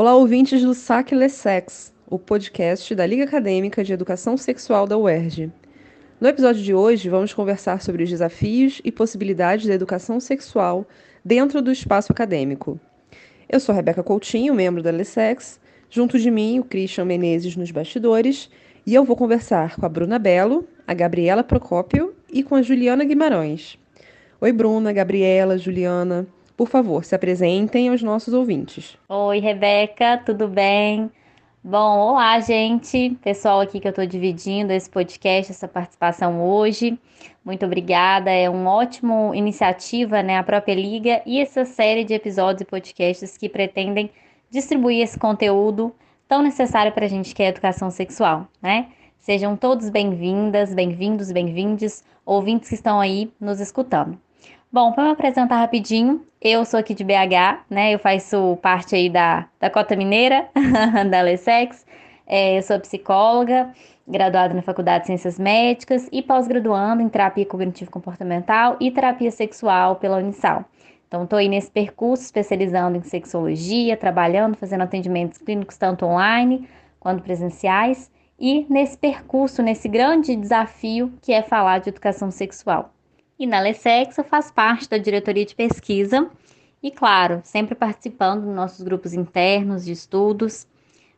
[0.00, 5.50] Olá, ouvintes do Saque Lessex, o podcast da Liga Acadêmica de Educação Sexual da UERJ.
[6.20, 10.86] No episódio de hoje, vamos conversar sobre os desafios e possibilidades da educação sexual
[11.24, 12.78] dentro do espaço acadêmico.
[13.48, 15.58] Eu sou Rebeca Coutinho, membro da Lessex,
[15.90, 18.48] junto de mim o Christian Menezes nos bastidores,
[18.86, 23.02] e eu vou conversar com a Bruna Belo, a Gabriela Procópio e com a Juliana
[23.02, 23.76] Guimarães.
[24.40, 26.24] Oi, Bruna, Gabriela, Juliana.
[26.58, 28.98] Por favor, se apresentem aos nossos ouvintes.
[29.08, 31.08] Oi, Rebeca, tudo bem?
[31.62, 33.16] Bom, olá, gente.
[33.22, 36.98] Pessoal aqui que eu estou dividindo esse podcast, essa participação hoje.
[37.44, 38.32] Muito obrigada.
[38.32, 40.36] É uma ótima iniciativa, né?
[40.36, 44.10] A própria Liga e essa série de episódios e podcasts que pretendem
[44.50, 45.94] distribuir esse conteúdo
[46.26, 48.88] tão necessário para a gente que é a educação sexual, né?
[49.20, 54.18] Sejam todos bem-vindas, bem-vindos, bem-vindes, ouvintes que estão aí nos escutando.
[54.70, 57.94] Bom, para me apresentar rapidinho, eu sou aqui de BH, né?
[57.94, 60.46] Eu faço parte aí da, da Cota Mineira,
[61.10, 61.86] da Lessex.
[62.26, 63.72] É, eu sou psicóloga,
[64.06, 70.18] graduada na Faculdade de Ciências Médicas e pós-graduando em terapia cognitivo-comportamental e terapia sexual pela
[70.18, 70.66] Unisal.
[71.06, 76.68] Então, estou aí nesse percurso especializando em sexologia, trabalhando, fazendo atendimentos clínicos tanto online
[77.00, 82.92] quanto presenciais e nesse percurso, nesse grande desafio que é falar de educação sexual.
[83.38, 86.28] E na Lessex eu faço parte da diretoria de pesquisa
[86.82, 90.66] e, claro, sempre participando dos nossos grupos internos de estudos,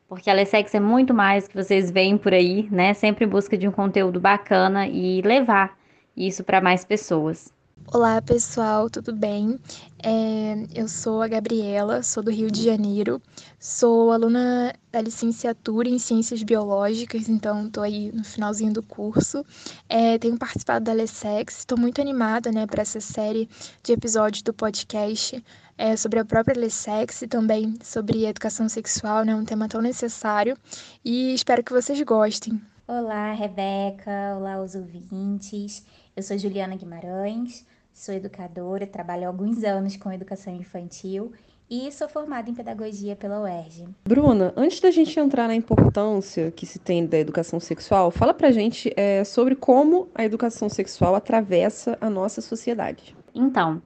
[0.06, 2.92] porque a Lessex é muito mais que vocês veem por aí, né?
[2.92, 5.78] Sempre em busca de um conteúdo bacana e levar
[6.14, 7.54] isso para mais pessoas.
[7.86, 9.58] Olá pessoal, tudo bem?
[10.02, 13.20] É, eu sou a Gabriela, sou do Rio de Janeiro,
[13.58, 19.44] sou aluna da licenciatura em Ciências Biológicas, então estou aí no finalzinho do curso.
[19.88, 23.48] É, tenho participado da LESEX, estou muito animada né, para essa série
[23.82, 25.42] de episódios do podcast
[25.76, 30.56] é, sobre a própria LESEX e também sobre educação sexual, né, um tema tão necessário,
[31.04, 32.60] e espero que vocês gostem.
[32.86, 35.86] Olá, Rebeca, olá os ouvintes.
[36.20, 41.32] Eu sou Juliana Guimarães, sou educadora, trabalho há alguns anos com educação infantil
[41.70, 43.88] e sou formada em pedagogia pela UERJ.
[44.04, 48.50] Bruna, antes da gente entrar na importância que se tem da educação sexual, fala pra
[48.50, 53.16] gente é, sobre como a educação sexual atravessa a nossa sociedade.
[53.34, 53.80] Então,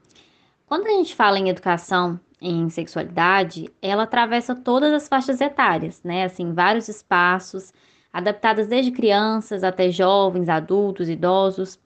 [0.67, 6.25] quando a gente fala em educação em sexualidade, ela atravessa todas as faixas etárias, né?
[6.25, 7.73] Assim, vários espaços,
[8.13, 11.79] adaptadas desde crianças até jovens, adultos, idosos.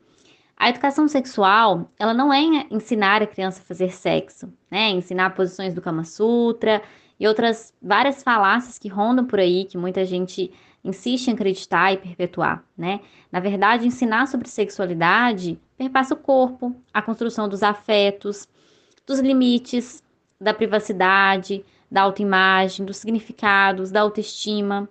[0.58, 4.90] A educação sexual, ela não é ensinar a criança a fazer sexo, né?
[4.90, 6.82] Ensinar posições do Kama Sutra
[7.18, 10.50] e outras várias falácias que rondam por aí, que muita gente
[10.82, 13.00] insiste em acreditar e perpetuar, né?
[13.30, 18.48] Na verdade, ensinar sobre sexualidade perpassa o corpo, a construção dos afetos,
[19.06, 20.02] dos limites,
[20.40, 24.88] da privacidade, da autoimagem, dos significados, da autoestima,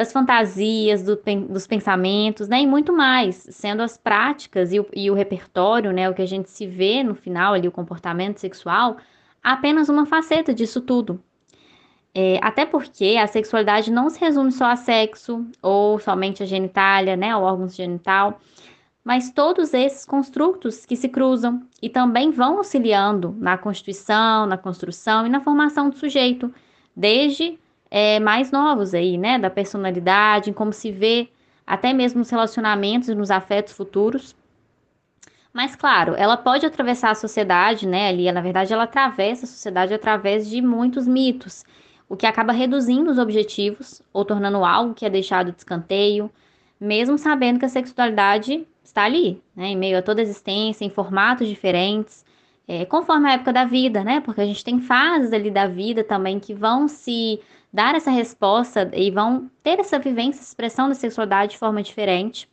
[0.00, 5.10] das fantasias, do, dos pensamentos, né, e muito mais, sendo as práticas e o, e
[5.10, 8.96] o repertório, né, o que a gente se vê no final ali, o comportamento sexual,
[9.42, 11.22] apenas uma faceta disso tudo.
[12.14, 17.14] É, até porque a sexualidade não se resume só a sexo, ou somente a genitália,
[17.14, 18.40] né, o órgão genital,
[19.04, 25.26] mas todos esses construtos que se cruzam e também vão auxiliando na constituição, na construção
[25.26, 26.50] e na formação do sujeito,
[26.96, 27.58] desde
[27.90, 29.38] é, mais novos aí, né?
[29.38, 31.28] Da personalidade, em como se vê
[31.66, 34.34] até mesmo nos relacionamentos e nos afetos futuros.
[35.52, 38.08] Mas, claro, ela pode atravessar a sociedade, né?
[38.08, 41.64] Ali, na verdade, ela atravessa a sociedade através de muitos mitos,
[42.08, 46.30] o que acaba reduzindo os objetivos ou tornando algo que é deixado de escanteio,
[46.80, 49.68] mesmo sabendo que a sexualidade está ali, né?
[49.68, 52.24] Em meio a toda a existência, em formatos diferentes,
[52.66, 54.20] é, conforme a época da vida, né?
[54.20, 57.40] Porque a gente tem fases ali da vida também que vão se
[57.72, 62.48] dar essa resposta e vão ter essa vivência, expressão da sexualidade de forma diferente,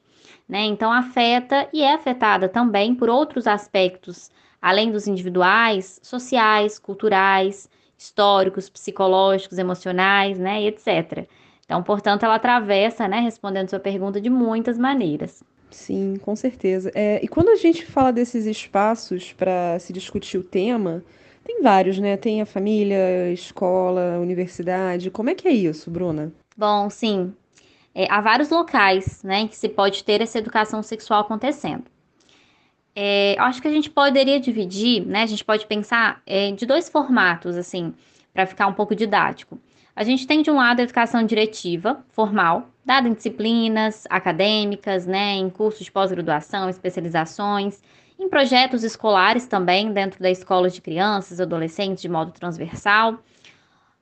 [0.48, 0.64] né?
[0.66, 4.30] Então afeta e é afetada também por outros aspectos,
[4.62, 11.28] além dos individuais, sociais, culturais, históricos, psicológicos, emocionais, né, e etc.
[11.66, 15.44] Então, portanto, ela atravessa, né, respondendo sua pergunta de muitas maneiras.
[15.70, 16.92] Sim, com certeza.
[16.96, 21.04] É, e quando a gente fala desses espaços para se discutir o tema,
[21.48, 22.18] tem vários, né?
[22.18, 25.10] Tem a família, escola, universidade.
[25.10, 26.34] Como é que é isso, Bruna?
[26.58, 27.34] Bom, sim.
[27.96, 31.86] É, há vários locais, né, que se pode ter essa educação sexual acontecendo.
[32.96, 35.24] É, acho que a gente poderia dividir, né?
[35.24, 37.94] A gente pode pensar é, de dois formatos, assim,
[38.34, 39.58] para ficar um pouco didático.
[39.96, 45.36] A gente tem de um lado a educação diretiva, formal, dada em disciplinas acadêmicas, né,
[45.36, 47.82] em cursos de pós-graduação, especializações,
[48.20, 53.20] em projetos escolares também, dentro da escola de crianças, adolescentes, de modo transversal.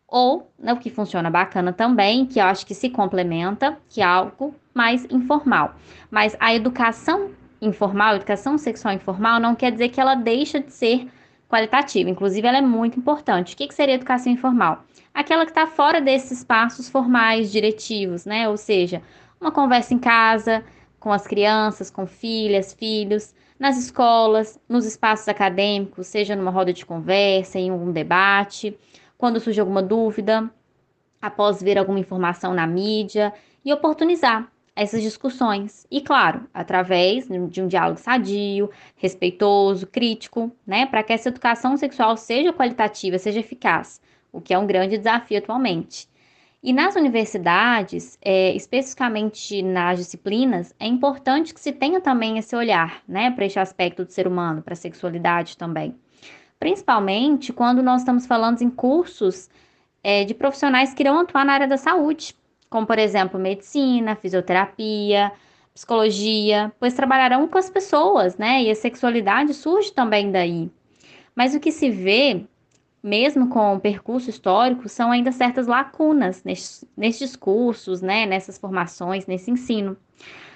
[0.08, 4.06] ou né, o que funciona bacana também, que eu acho que se complementa, que é
[4.06, 5.76] algo mais informal.
[6.12, 7.32] Mas a educação
[7.62, 11.08] informal, a educação sexual informal, não quer dizer que ela deixa de ser
[11.50, 12.10] qualitativa.
[12.10, 13.54] Inclusive, ela é muito importante.
[13.54, 14.84] O que, que seria educação informal?
[15.14, 18.48] Aquela que está fora desses espaços formais, diretivos, né?
[18.48, 19.02] Ou seja,
[19.40, 20.64] uma conversa em casa,
[21.00, 26.86] com as crianças, com filhas, filhos, nas escolas, nos espaços acadêmicos, seja numa roda de
[26.86, 28.78] conversa, em um debate,
[29.18, 30.50] quando surge alguma dúvida,
[31.22, 35.88] após ver alguma informação na mídia, e oportunizar essas discussões.
[35.90, 40.86] E, claro, através de um diálogo sadio, respeitoso, crítico, né?
[40.86, 44.01] Para que essa educação sexual seja qualitativa, seja eficaz,
[44.31, 46.10] o que é um grande desafio atualmente.
[46.66, 53.04] E nas universidades, é, especificamente nas disciplinas, é importante que se tenha também esse olhar,
[53.08, 55.94] né, para este aspecto do ser humano, para a sexualidade também.
[56.60, 59.48] Principalmente quando nós estamos falando em cursos
[60.04, 62.36] é, de profissionais que irão atuar na área da saúde,
[62.68, 65.32] como por exemplo medicina, fisioterapia,
[65.72, 68.64] psicologia, pois trabalharão com as pessoas, né?
[68.64, 70.72] E a sexualidade surge também daí.
[71.36, 72.44] Mas o que se vê,
[73.06, 78.25] mesmo com o percurso histórico, são ainda certas lacunas nesses, nesses cursos, né?
[78.25, 79.96] Nessas formações, nesse ensino.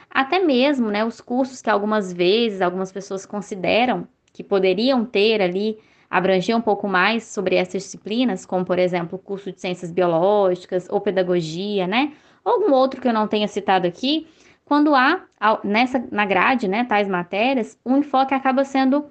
[0.09, 1.05] Até mesmo, né?
[1.05, 5.77] Os cursos que algumas vezes algumas pessoas consideram que poderiam ter ali
[6.09, 10.87] abranger um pouco mais sobre essas disciplinas, como por exemplo o curso de ciências biológicas
[10.89, 12.13] ou pedagogia, né?
[12.43, 14.25] Ou algum outro que eu não tenha citado aqui,
[14.65, 15.23] quando há
[15.63, 19.05] nessa na grade, né, tais matérias, o enfoque acaba sendo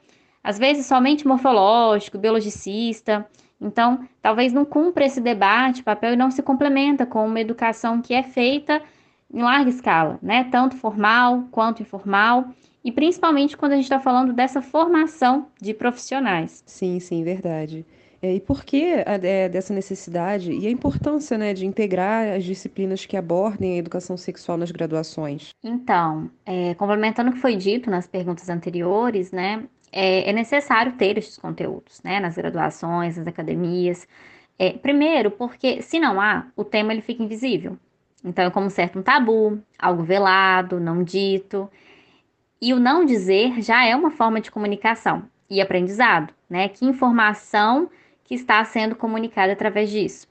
[0.48, 3.26] às vezes somente morfológico, biologicista.
[3.60, 8.14] Então, talvez não cumpra esse debate, papel e não se complementa com uma educação que
[8.14, 8.80] é feita
[9.30, 10.44] em larga escala, né?
[10.44, 12.46] Tanto formal quanto informal
[12.82, 16.62] e principalmente quando a gente está falando dessa formação de profissionais.
[16.64, 17.84] Sim, sim, verdade.
[18.22, 23.04] É, e por que é, dessa necessidade e a importância né, de integrar as disciplinas
[23.04, 25.50] que abordem a educação sexual nas graduações?
[25.62, 29.62] Então, é, complementando o que foi dito nas perguntas anteriores, né,
[29.92, 34.06] é, é necessário ter esses conteúdos né, nas graduações, nas academias.
[34.58, 37.76] É, primeiro, porque se não há, o tema ele fica invisível.
[38.24, 41.70] Então, é como certo um tabu, algo velado, não dito.
[42.60, 46.68] E o não dizer já é uma forma de comunicação e aprendizado, né?
[46.68, 47.88] Que informação
[48.24, 50.26] que está sendo comunicada através disso.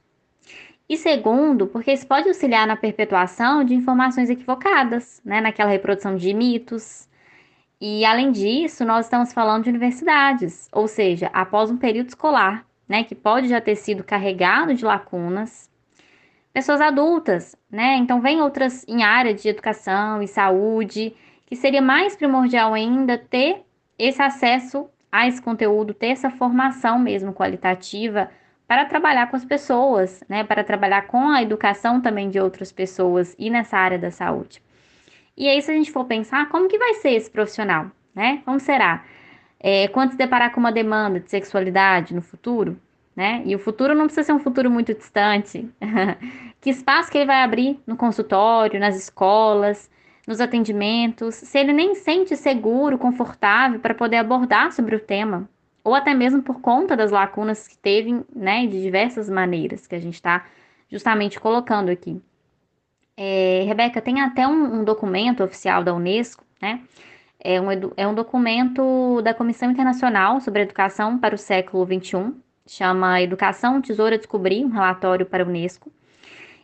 [0.89, 5.41] E segundo, porque isso pode auxiliar na perpetuação de informações equivocadas, né?
[5.41, 7.07] Naquela reprodução de mitos.
[7.79, 13.03] E além disso, nós estamos falando de universidades, ou seja, após um período escolar, né?
[13.03, 15.69] Que pode já ter sido carregado de lacunas.
[16.51, 17.95] Pessoas adultas, né?
[17.97, 21.15] Então, vem outras em área de educação e saúde
[21.45, 23.63] que seria mais primordial ainda ter
[23.97, 28.29] esse acesso a esse conteúdo, ter essa formação mesmo qualitativa
[28.67, 33.33] para trabalhar com as pessoas, né, para trabalhar com a educação também de outras pessoas
[33.39, 34.61] e nessa área da saúde.
[35.37, 38.41] E aí, se a gente for pensar, como que vai ser esse profissional, né?
[38.43, 39.05] Como será?
[39.59, 42.79] É, quando se deparar com uma demanda de sexualidade no futuro,
[43.15, 43.43] né?
[43.45, 45.69] E o futuro não precisa ser um futuro muito distante.
[46.59, 49.89] que espaço que ele vai abrir no consultório, nas escolas,
[50.27, 55.49] nos atendimentos, se ele nem sente seguro, confortável para poder abordar sobre o tema,
[55.83, 59.99] ou até mesmo por conta das lacunas que teve, né, de diversas maneiras que a
[59.99, 60.45] gente está
[60.91, 62.21] justamente colocando aqui.
[63.19, 66.81] É, Rebeca, tem até um, um, documento oficial da Unesco, né?
[67.39, 72.33] É um, é um documento da Comissão Internacional sobre Educação para o Século XXI,
[72.67, 75.91] chama Educação, Tesoura Descobrir, um relatório para a Unesco.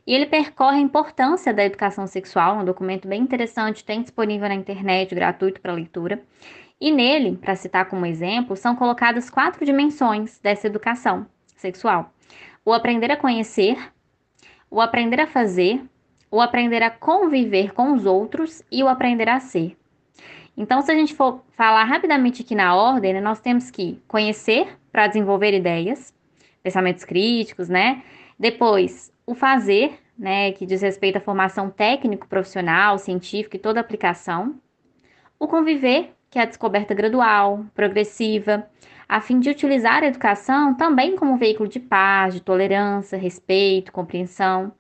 [0.06, 4.56] E ele percorre a importância da educação sexual, um documento bem interessante, tem disponível na
[4.56, 6.22] internet, gratuito para leitura.
[6.80, 12.14] E nele, para citar como exemplo, são colocadas quatro dimensões dessa educação sexual:
[12.66, 13.78] o aprender a conhecer,
[14.70, 15.82] o aprender a fazer,
[16.34, 19.78] o aprender a conviver com os outros e o aprender a ser.
[20.58, 24.80] Então, se a gente for falar rapidamente aqui na ordem, né, nós temos que conhecer
[24.92, 26.12] para desenvolver ideias,
[26.64, 28.02] pensamentos críticos, né?
[28.40, 34.56] Depois, o fazer, né, que diz respeito à formação técnico, profissional, científica e toda aplicação.
[35.38, 38.68] O conviver, que é a descoberta gradual, progressiva,
[39.08, 44.74] a fim de utilizar a educação também como veículo de paz, de tolerância, respeito, compreensão.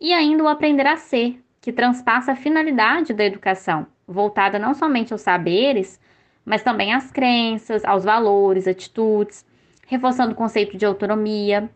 [0.00, 5.12] E ainda o aprender a ser, que transpassa a finalidade da educação, voltada não somente
[5.12, 6.00] aos saberes,
[6.44, 9.44] mas também às crenças, aos valores, atitudes,
[9.86, 11.68] reforçando o conceito de autonomia,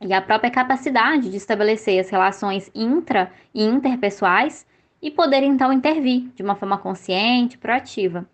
[0.00, 4.66] e a própria capacidade de estabelecer as relações intra e interpessoais
[5.00, 8.28] e poder então intervir de uma forma consciente, proativa.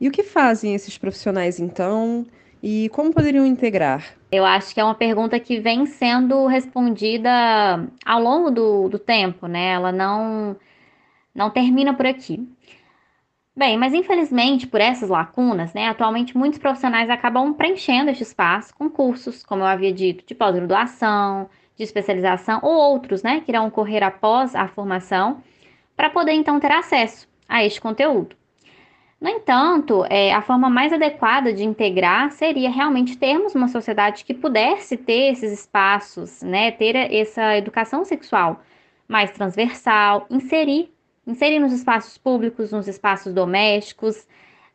[0.00, 2.26] E o que fazem esses profissionais então?
[2.62, 4.17] E como poderiam integrar?
[4.30, 7.30] Eu acho que é uma pergunta que vem sendo respondida
[8.04, 9.72] ao longo do, do tempo, né?
[9.72, 10.56] Ela não,
[11.34, 12.46] não termina por aqui.
[13.56, 18.88] Bem, mas infelizmente, por essas lacunas, né, atualmente muitos profissionais acabam preenchendo este espaço com
[18.88, 24.04] cursos, como eu havia dito, de pós-graduação, de especialização ou outros, né, que irão ocorrer
[24.04, 25.42] após a formação,
[25.96, 28.37] para poder então ter acesso a este conteúdo.
[29.20, 34.32] No entanto, é, a forma mais adequada de integrar seria realmente termos uma sociedade que
[34.32, 38.62] pudesse ter esses espaços, né, ter essa educação sexual
[39.08, 40.92] mais transversal, inserir
[41.28, 44.26] inserir nos espaços públicos, nos espaços domésticos,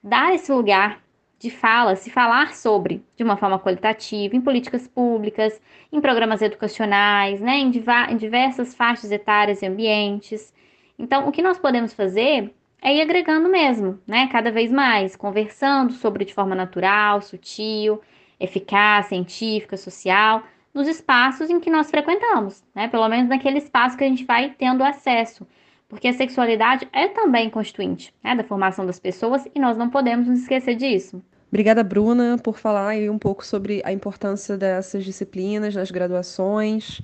[0.03, 1.01] dar esse lugar
[1.39, 5.59] de fala, se falar sobre de uma forma qualitativa, em políticas públicas,
[5.91, 7.71] em programas educacionais, né, em,
[8.09, 10.53] em diversas faixas etárias e ambientes.
[10.97, 15.93] Então, o que nós podemos fazer é ir agregando mesmo, né, cada vez mais, conversando
[15.93, 18.01] sobre de forma natural, sutil,
[18.39, 24.03] eficaz, científica, social, nos espaços em que nós frequentamos, né, pelo menos naquele espaço que
[24.03, 25.47] a gente vai tendo acesso
[25.93, 30.27] porque a sexualidade é também constituinte né, da formação das pessoas e nós não podemos
[30.27, 31.21] nos esquecer disso.
[31.49, 36.99] Obrigada, Bruna, por falar aí um pouco sobre a importância dessas disciplinas nas graduações.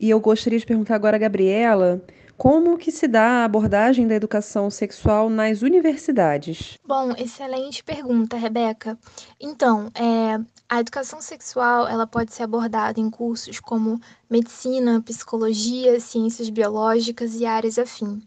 [0.00, 2.00] E eu gostaria de perguntar agora a Gabriela
[2.36, 6.78] como que se dá a abordagem da educação sexual nas universidades?
[6.84, 8.98] Bom, excelente pergunta, Rebeca.
[9.40, 16.48] Então, é, a educação sexual ela pode ser abordada em cursos como medicina, psicologia, ciências
[16.48, 18.22] biológicas e áreas afim.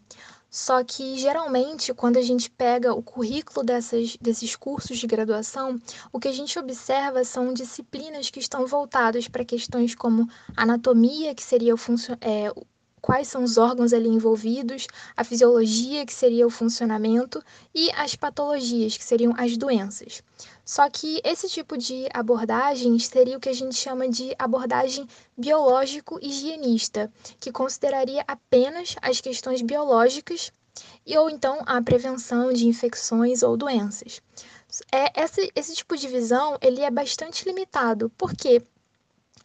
[0.48, 5.78] Só que, geralmente, quando a gente pega o currículo dessas, desses cursos de graduação,
[6.12, 11.42] o que a gente observa são disciplinas que estão voltadas para questões como anatomia, que
[11.42, 11.78] seria o,
[12.22, 12.50] é,
[13.06, 17.40] quais são os órgãos ali envolvidos, a fisiologia, que seria o funcionamento,
[17.72, 20.24] e as patologias, que seriam as doenças.
[20.64, 25.06] Só que esse tipo de abordagem seria o que a gente chama de abordagem
[25.38, 27.08] biológico-higienista,
[27.38, 30.50] que consideraria apenas as questões biológicas
[31.06, 34.20] e ou então a prevenção de infecções ou doenças.
[34.90, 38.66] É, esse, esse tipo de visão ele é bastante limitado, porque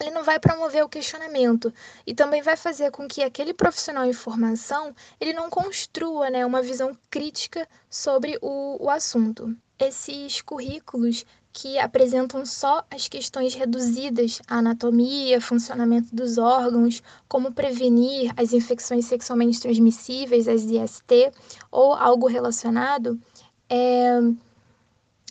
[0.02, 1.72] ele não vai promover o questionamento
[2.06, 6.60] e também vai fazer com que aquele profissional em formação ele não construa né, uma
[6.60, 9.56] visão crítica sobre o, o assunto.
[9.78, 18.32] Esses currículos que apresentam só as questões reduzidas à anatomia, funcionamento dos órgãos, como prevenir
[18.36, 21.30] as infecções sexualmente transmissíveis, as IST,
[21.70, 23.20] ou algo relacionado,
[23.68, 24.18] é...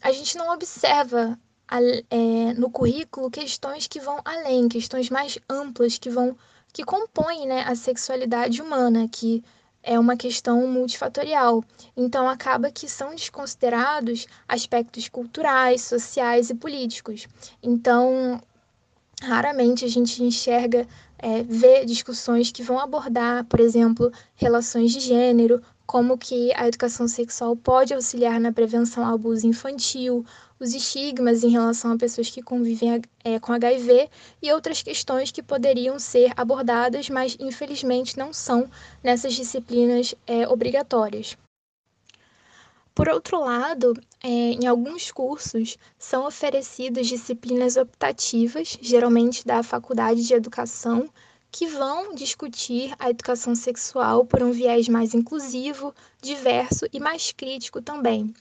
[0.01, 1.37] a gente não observa
[2.09, 6.35] é, no currículo questões que vão além, questões mais amplas que vão
[6.73, 9.43] que compõem né, a sexualidade humana, que
[9.83, 11.63] é uma questão multifatorial.
[11.97, 17.27] Então acaba que são desconsiderados aspectos culturais, sociais e políticos.
[17.61, 18.41] Então
[19.21, 20.87] raramente a gente enxerga,
[21.17, 25.61] é, vê discussões que vão abordar, por exemplo, relações de gênero,
[25.91, 30.25] como que a educação sexual pode auxiliar na prevenção ao abuso infantil,
[30.57, 34.09] os estigmas em relação a pessoas que convivem é, com HIV
[34.41, 38.69] e outras questões que poderiam ser abordadas, mas infelizmente não são
[39.03, 41.37] nessas disciplinas é, obrigatórias.
[42.95, 43.93] Por outro lado,
[44.23, 51.09] é, em alguns cursos são oferecidas disciplinas optativas, geralmente da Faculdade de Educação,
[51.51, 57.81] que vão discutir a educação sexual por um viés mais inclusivo, diverso e mais crítico
[57.81, 58.33] também.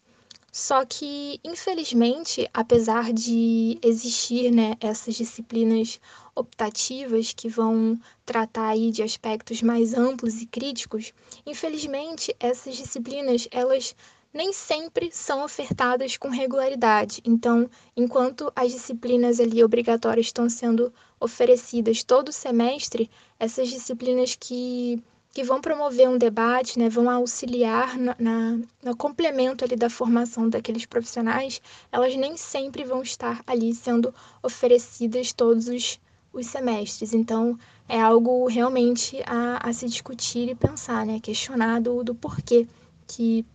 [0.53, 6.01] Só que, infelizmente, apesar de existir né, essas disciplinas
[6.35, 11.13] optativas que vão tratar aí de aspectos mais amplos e críticos,
[11.47, 13.95] infelizmente essas disciplinas elas
[14.33, 17.21] nem sempre são ofertadas com regularidade.
[17.25, 25.45] Então, enquanto as disciplinas ali obrigatórias estão sendo oferecidas todo semestre, essas disciplinas que que
[25.45, 30.85] vão promover um debate, né, vão auxiliar na, na, no complemento ali da formação daqueles
[30.87, 36.01] profissionais, elas nem sempre vão estar ali sendo oferecidas todos os,
[36.33, 37.15] os semestres.
[37.15, 37.57] Então,
[37.89, 42.67] é algo realmente a, a se discutir e pensar, né, questionar do, do porquê
[43.07, 43.47] que,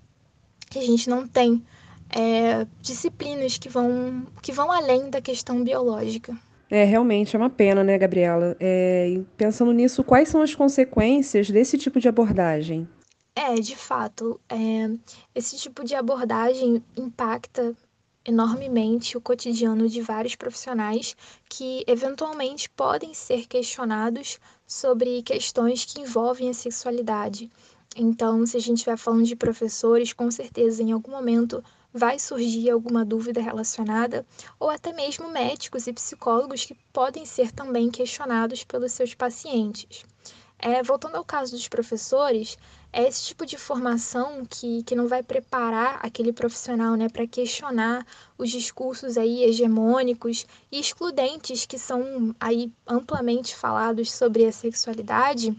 [0.70, 1.64] que a gente não tem
[2.10, 6.38] é, disciplinas que vão, que vão além da questão biológica.
[6.70, 8.56] É, realmente é uma pena, né, Gabriela?
[8.60, 12.88] É, pensando nisso, quais são as consequências desse tipo de abordagem?
[13.36, 14.90] É, de fato, é,
[15.36, 17.76] esse tipo de abordagem impacta
[18.26, 21.16] enormemente o cotidiano de vários profissionais
[21.48, 27.52] que eventualmente podem ser questionados sobre questões que envolvem a sexualidade.
[27.98, 32.70] Então, se a gente estiver falando de professores, com certeza em algum momento vai surgir
[32.70, 34.25] alguma dúvida relacionada,
[34.60, 40.04] ou até mesmo médicos e psicólogos que podem ser também questionados pelos seus pacientes.
[40.60, 42.58] É, voltando ao caso dos professores,
[42.92, 48.06] é esse tipo de formação que, que não vai preparar aquele profissional né, para questionar
[48.38, 55.56] os discursos aí hegemônicos e excludentes que são aí amplamente falados sobre a sexualidade.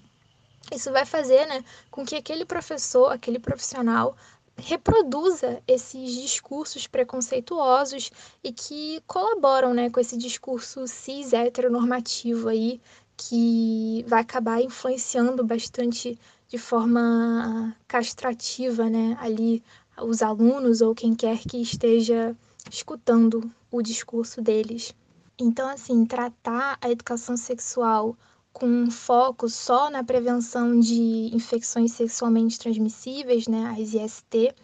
[0.72, 4.16] Isso vai fazer né, com que aquele professor, aquele profissional,
[4.56, 8.10] reproduza esses discursos preconceituosos
[8.42, 12.80] e que colaboram né, com esse discurso cis heteronormativo aí,
[13.16, 16.18] que vai acabar influenciando bastante
[16.48, 19.62] de forma castrativa né, ali
[20.02, 22.36] os alunos ou quem quer que esteja
[22.70, 24.94] escutando o discurso deles.
[25.38, 28.16] Então, assim, tratar a educação sexual
[28.56, 34.54] com foco só na prevenção de infecções sexualmente transmissíveis, né, as IST,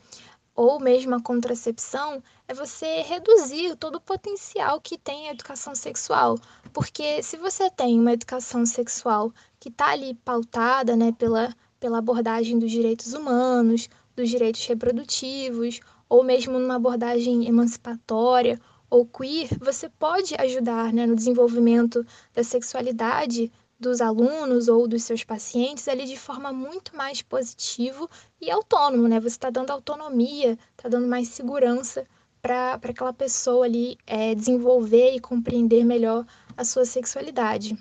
[0.55, 6.39] ou mesmo a contracepção, é você reduzir todo o potencial que tem a educação sexual.
[6.73, 9.31] Porque se você tem uma educação sexual
[9.61, 16.25] que está ali pautada né, pela, pela abordagem dos direitos humanos, dos direitos reprodutivos, ou
[16.25, 18.59] mesmo numa abordagem emancipatória
[18.89, 25.25] ou queer, você pode ajudar né, no desenvolvimento da sexualidade dos alunos ou dos seus
[25.25, 28.09] pacientes ali de forma muito mais positiva
[28.41, 29.21] e autônomo, né?
[29.21, 32.07] Você está dando autonomia, está dando mais segurança
[32.41, 36.25] para aquela pessoa ali é, desenvolver e compreender melhor
[36.57, 37.77] a sua sexualidade.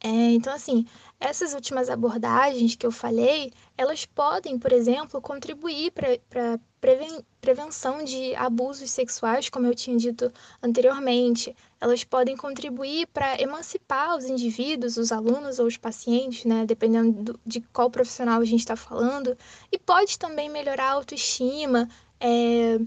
[0.00, 0.86] É, então, assim,
[1.20, 8.34] essas últimas abordagens que eu falei, elas podem, por exemplo, contribuir para preven prevenção de
[8.36, 10.32] abusos sexuais, como eu tinha dito
[10.62, 11.56] anteriormente.
[11.80, 17.40] Elas podem contribuir para emancipar os indivíduos, os alunos ou os pacientes, né, dependendo do,
[17.44, 19.36] de qual profissional a gente está falando,
[19.72, 21.88] e pode também melhorar a autoestima
[22.20, 22.78] é,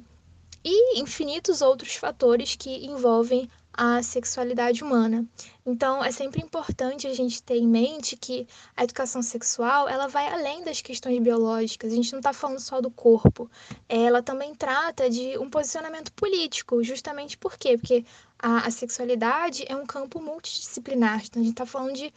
[0.63, 5.25] e infinitos outros fatores que envolvem a sexualidade humana.
[5.65, 10.27] Então, é sempre importante a gente ter em mente que a educação sexual ela vai
[10.27, 11.91] além das questões biológicas.
[11.91, 13.49] A gente não está falando só do corpo.
[13.87, 17.77] Ela também trata de um posicionamento político, justamente por quê?
[17.77, 18.05] Porque
[18.37, 21.23] a, a sexualidade é um campo multidisciplinar.
[21.25, 22.13] Então, a gente está falando de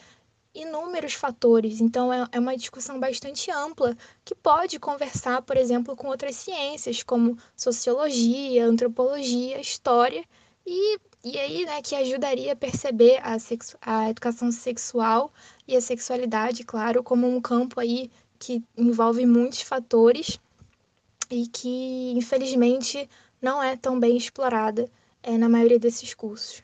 [0.55, 1.81] inúmeros fatores.
[1.81, 7.03] Então, é, é uma discussão bastante ampla que pode conversar, por exemplo, com outras ciências,
[7.03, 10.25] como sociologia, antropologia, história
[10.67, 13.39] e e aí, né, que ajudaria a perceber a,
[13.81, 15.33] a educação sexual
[15.67, 20.39] e a sexualidade, claro, como um campo aí que envolve muitos fatores
[21.31, 23.09] e que, infelizmente,
[23.41, 24.87] não é tão bem explorada
[25.23, 26.63] é, na maioria desses cursos.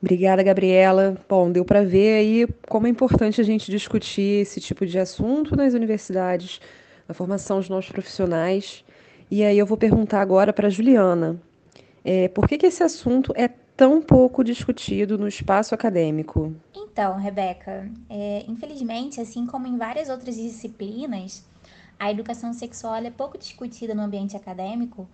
[0.00, 1.18] Obrigada, Gabriela.
[1.28, 5.54] Bom, deu para ver aí como é importante a gente discutir esse tipo de assunto
[5.54, 6.60] nas universidades,
[7.06, 8.84] na formação dos nossos profissionais.
[9.30, 11.38] E aí eu vou perguntar agora para a Juliana.
[12.02, 16.52] É, por que, que esse assunto é tão pouco discutido no espaço acadêmico?
[16.74, 21.46] Então, Rebeca, é, infelizmente, assim como em várias outras disciplinas,
[21.96, 25.08] a educação sexual é pouco discutida no ambiente acadêmico,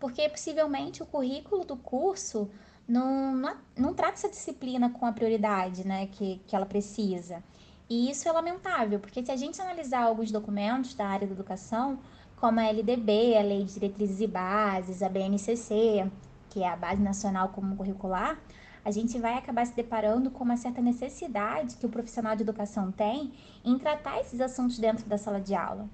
[0.00, 2.50] porque possivelmente o currículo do curso
[2.88, 7.40] não, não, não trata essa disciplina com a prioridade né, que, que ela precisa.
[7.88, 12.00] E isso é lamentável, porque se a gente analisar alguns documentos da área da educação,
[12.34, 16.10] como a LDB, a Lei de Diretrizes e Bases, a BNCC,
[16.50, 18.38] que é a Base Nacional Comum Curricular,
[18.84, 22.90] a gente vai acabar se deparando com uma certa necessidade que o profissional de educação
[22.90, 23.32] tem
[23.64, 25.88] em tratar esses assuntos dentro da sala de aula.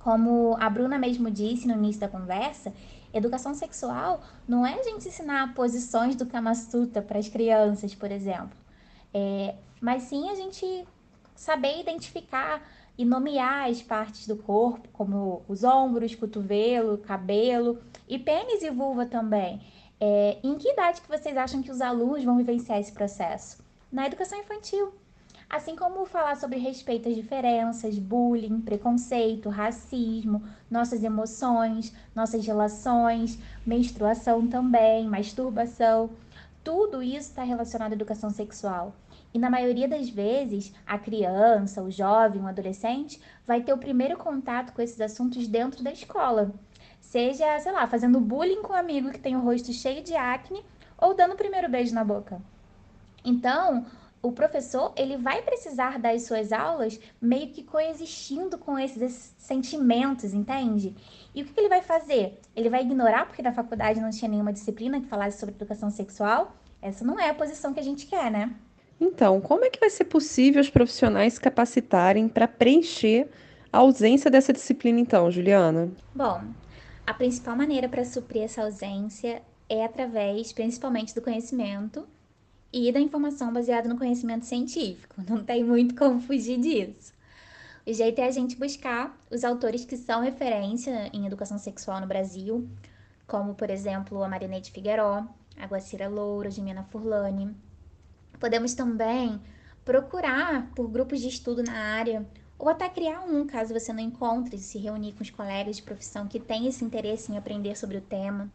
[0.00, 2.72] Como a Bruna mesmo disse no início da conversa,
[3.12, 8.10] educação sexual não é a gente ensinar posições do Kama Sutra para as crianças, por
[8.10, 8.56] exemplo,
[9.12, 10.86] é, mas sim a gente
[11.34, 12.60] saber identificar
[12.98, 19.06] e nomear as partes do corpo, como os ombros, cotovelo, cabelo e pênis e vulva
[19.06, 19.62] também.
[20.00, 23.58] É, em que idade que vocês acham que os alunos vão vivenciar esse processo?
[23.90, 24.92] Na educação infantil.
[25.48, 34.46] Assim como falar sobre respeito às diferenças, bullying, preconceito, racismo, nossas emoções, nossas relações, menstruação
[34.46, 36.10] também, masturbação.
[36.62, 38.92] Tudo isso está relacionado à educação sexual.
[39.32, 44.16] E na maioria das vezes, a criança, o jovem, o adolescente vai ter o primeiro
[44.16, 46.52] contato com esses assuntos dentro da escola.
[47.00, 50.64] Seja, sei lá, fazendo bullying com um amigo que tem o rosto cheio de acne
[50.96, 52.40] ou dando o primeiro beijo na boca.
[53.24, 53.86] Então,
[54.20, 60.94] o professor ele vai precisar das suas aulas meio que coexistindo com esses sentimentos, entende?
[61.34, 62.40] E o que ele vai fazer?
[62.56, 66.56] Ele vai ignorar porque na faculdade não tinha nenhuma disciplina que falasse sobre educação sexual?
[66.82, 68.54] Essa não é a posição que a gente quer, né?
[69.00, 73.30] Então, como é que vai ser possível os profissionais capacitarem para preencher
[73.72, 75.92] a ausência dessa disciplina, então, Juliana?
[76.14, 76.52] Bom,
[77.06, 82.06] A principal maneira para suprir essa ausência é através, principalmente, do conhecimento
[82.72, 85.16] e da informação baseada no conhecimento científico.
[85.28, 87.14] Não tem muito como fugir disso.
[87.86, 92.06] O jeito é a gente buscar os autores que são referência em educação sexual no
[92.06, 92.68] Brasil,
[93.26, 97.56] como, por exemplo, a Marinete Figueiró, a Guacira Loura, Jimena Furlani.
[98.38, 99.40] Podemos também
[99.84, 102.26] procurar por grupos de estudo na área
[102.58, 106.26] ou até criar um, caso você não encontre, se reunir com os colegas de profissão
[106.26, 108.50] que têm esse interesse em aprender sobre o tema.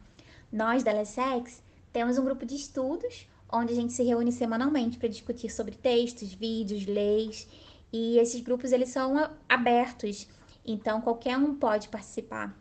[0.51, 5.07] Nós, da LSEX, temos um grupo de estudos onde a gente se reúne semanalmente para
[5.07, 7.47] discutir sobre textos, vídeos, leis,
[7.91, 10.27] e esses grupos eles são abertos,
[10.65, 12.57] então qualquer um pode participar.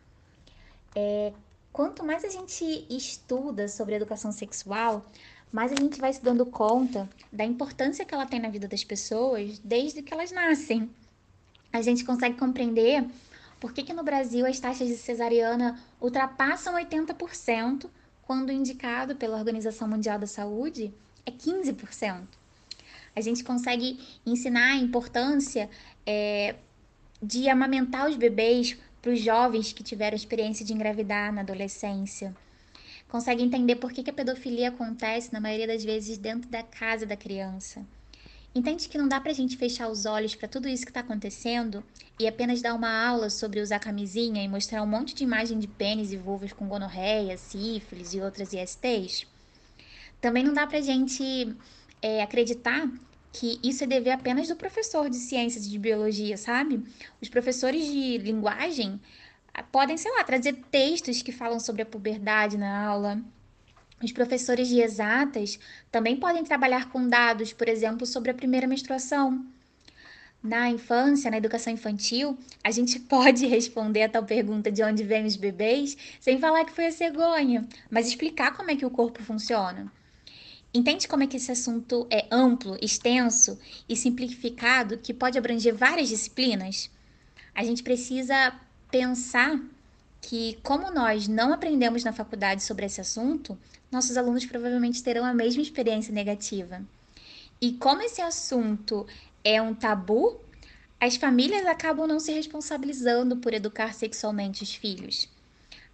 [0.94, 1.32] É,
[1.72, 5.06] quanto mais a gente estuda sobre educação sexual,
[5.52, 8.82] mais a gente vai se dando conta da importância que ela tem na vida das
[8.82, 10.90] pessoas desde que elas nascem
[11.72, 13.04] a gente consegue compreender
[13.58, 17.88] por que, que no Brasil as taxas de cesariana ultrapassam 80%,
[18.22, 20.92] quando indicado pela Organização Mundial da Saúde
[21.24, 22.22] é 15%.
[23.14, 25.68] A gente consegue ensinar a importância
[26.04, 26.56] é,
[27.22, 32.34] de amamentar os bebês para os jovens que tiveram experiência de engravidar na adolescência.
[33.12, 37.04] Consegue entender por que, que a pedofilia acontece, na maioria das vezes, dentro da casa
[37.04, 37.84] da criança.
[38.54, 41.84] Entende que não dá pra gente fechar os olhos para tudo isso que tá acontecendo
[42.18, 45.68] e apenas dar uma aula sobre usar camisinha e mostrar um monte de imagem de
[45.68, 49.26] pênis e vulvas com gonorreia, sífilis e outras ISTs?
[50.18, 51.54] Também não dá pra gente
[52.00, 52.90] é, acreditar
[53.30, 56.82] que isso é dever apenas do professor de ciências de biologia, sabe?
[57.20, 58.98] Os professores de linguagem
[59.70, 63.20] podem, sei lá, trazer textos que falam sobre a puberdade na aula,
[64.02, 65.58] os professores de exatas
[65.90, 69.46] também podem trabalhar com dados, por exemplo, sobre a primeira menstruação.
[70.42, 75.24] Na infância, na educação infantil, a gente pode responder a tal pergunta de onde vêm
[75.24, 79.22] os bebês sem falar que foi a cegonha, mas explicar como é que o corpo
[79.22, 79.92] funciona.
[80.74, 83.56] Entende como é que esse assunto é amplo, extenso
[83.88, 86.90] e simplificado que pode abranger várias disciplinas?
[87.54, 88.58] A gente precisa
[88.92, 89.58] pensar
[90.20, 93.58] que, como nós não aprendemos na faculdade sobre esse assunto,
[93.90, 96.82] nossos alunos provavelmente terão a mesma experiência negativa.
[97.60, 99.06] E como esse assunto
[99.42, 100.38] é um tabu,
[101.00, 105.28] as famílias acabam não se responsabilizando por educar sexualmente os filhos.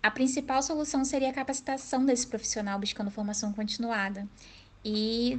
[0.03, 4.29] A principal solução seria a capacitação desse profissional buscando formação continuada
[4.85, 5.39] e,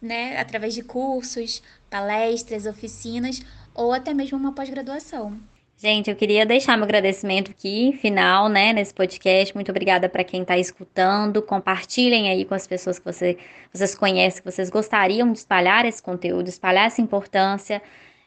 [0.00, 3.42] né, através de cursos, palestras, oficinas
[3.74, 5.38] ou até mesmo uma pós-graduação.
[5.80, 9.54] Gente, eu queria deixar meu agradecimento aqui, final, né, nesse podcast.
[9.54, 11.40] Muito obrigada para quem está escutando.
[11.40, 13.38] Compartilhem aí com as pessoas que você,
[13.72, 17.80] vocês conhecem, que vocês gostariam de espalhar esse conteúdo, espalhar essa importância.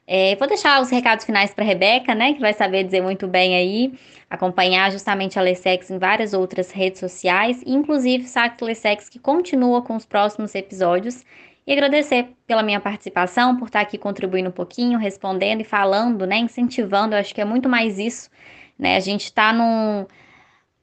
[0.08, 3.54] É, vou deixar os recados finais para Rebeca, né, que vai saber dizer muito bem
[3.54, 9.82] aí, acompanhar justamente a Lessex em várias outras redes sociais, inclusive Sax Lessex, que continua
[9.82, 11.26] com os próximos episódios.
[11.72, 16.38] E agradecer pela minha participação, por estar aqui contribuindo um pouquinho, respondendo e falando, né,
[16.38, 18.30] incentivando, eu acho que é muito mais isso,
[18.78, 20.06] né, a gente está num,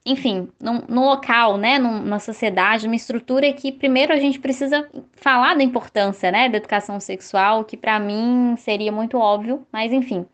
[0.07, 5.63] enfim, num, local, né, numa sociedade, numa estrutura que primeiro a gente precisa falar da
[5.63, 10.25] importância, né, da educação sexual, que para mim seria muito óbvio, mas enfim,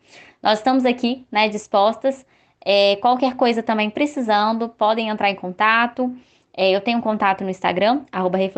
[0.41, 2.25] nós estamos aqui, né, dispostas,
[2.63, 6.15] é, qualquer coisa também precisando, podem entrar em contato,
[6.57, 8.49] é, eu tenho um contato no Instagram, arroba e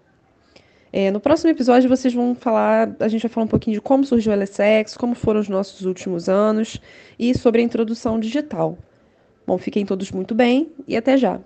[0.93, 4.05] É, no próximo episódio vocês vão falar, a gente vai falar um pouquinho de como
[4.05, 6.79] surgiu o LSX, como foram os nossos últimos anos
[7.19, 8.77] e sobre a introdução digital.
[9.45, 11.41] Bom, fiquem todos muito bem e até já!